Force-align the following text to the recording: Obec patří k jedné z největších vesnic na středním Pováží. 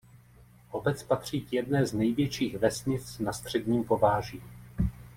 Obec 0.71 1.03
patří 1.03 1.41
k 1.41 1.53
jedné 1.53 1.85
z 1.85 1.93
největších 1.93 2.57
vesnic 2.57 3.19
na 3.19 3.33
středním 3.33 3.83
Pováží. 3.83 4.41